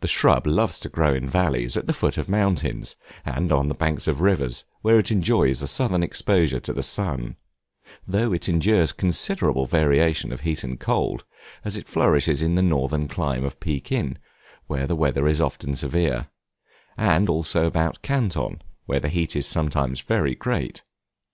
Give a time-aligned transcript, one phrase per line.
[0.00, 3.74] The shrub loves to grow in valleys, at the foot of mountains, and on the
[3.74, 7.36] banks of rivers where it enjoys a southern exposure to the sun;
[8.06, 11.24] though it endures considerable variation of heat and cold,
[11.64, 14.18] as it flourishes in the northern clime of Pekin,
[14.66, 16.26] where the winter is often severe;
[16.98, 20.82] and also about Canton, where the heat is sometimes very great.